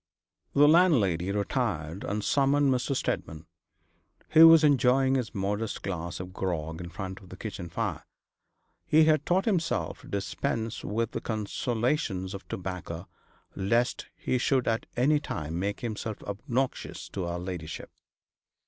The 0.55 0.67
landlady 0.67 1.31
retired, 1.31 2.03
and 2.03 2.23
summoned 2.23 2.73
Mr. 2.73 2.95
Steadman, 2.95 3.45
who 4.29 4.47
was 4.47 4.63
enjoying 4.63 5.13
his 5.13 5.35
modest 5.35 5.83
glass 5.83 6.19
of 6.19 6.33
grog 6.33 6.81
in 6.81 6.89
front 6.89 7.19
of 7.19 7.29
the 7.29 7.37
kitchen 7.37 7.69
fire. 7.69 8.03
He 8.87 9.03
had 9.03 9.27
taught 9.27 9.45
himself 9.45 10.01
to 10.01 10.07
dispense 10.07 10.83
with 10.83 11.11
the 11.11 11.21
consolations 11.21 12.33
of 12.33 12.47
tobacco, 12.47 13.07
lest 13.55 14.07
he 14.15 14.39
should 14.39 14.67
at 14.67 14.87
any 14.97 15.19
time 15.19 15.59
make 15.59 15.81
himself 15.81 16.23
obnoxious 16.23 17.07
to 17.09 17.25
her 17.27 17.37
ladyship. 17.37 17.91